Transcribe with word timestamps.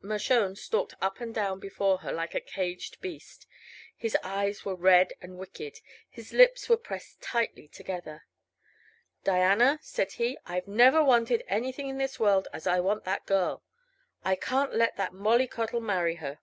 Mershone 0.00 0.56
stalked 0.56 0.94
up 1.02 1.20
and 1.20 1.34
down 1.34 1.60
before 1.60 1.98
her 1.98 2.10
like 2.12 2.34
a 2.34 2.40
caged 2.40 2.98
beast. 3.02 3.46
His 3.94 4.16
eyes 4.22 4.64
were 4.64 4.74
red 4.74 5.12
and 5.20 5.36
wicked; 5.36 5.80
his 6.08 6.32
lips 6.32 6.66
were 6.66 6.78
pressed 6.78 7.20
tightly 7.20 7.68
together. 7.68 8.24
"Diana," 9.22 9.78
said 9.82 10.12
he, 10.12 10.38
"I've 10.46 10.66
never 10.66 11.04
wanted 11.04 11.44
anything 11.46 11.88
in 11.90 11.98
this 11.98 12.18
world 12.18 12.48
as 12.54 12.66
I 12.66 12.80
want 12.80 13.04
that 13.04 13.26
girl. 13.26 13.62
I 14.24 14.34
can't 14.34 14.74
let 14.74 14.96
that 14.96 15.12
mollycoddle 15.12 15.82
marry 15.82 16.14
her!" 16.14 16.40